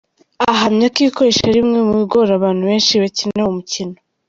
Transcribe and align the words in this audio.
Ahamya 0.51 0.87
ko 0.93 0.97
ibikoresho 1.03 1.41
ari 1.43 1.57
bimwe 1.61 1.77
mu 1.81 1.85
mu 1.89 1.95
bigora 2.01 2.31
abantu 2.35 2.61
benshi 2.69 2.93
bakina 3.03 3.37
uwo 3.41 3.51
mukino. 3.57 3.95